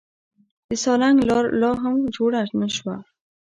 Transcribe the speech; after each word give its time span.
د 0.67 0.69
سالنګ 0.83 1.17
لار 1.29 1.45
لا 1.61 1.71
هم 1.83 1.95
جوړه 2.15 2.41
نه 2.59 2.67
شوه. 2.75 2.95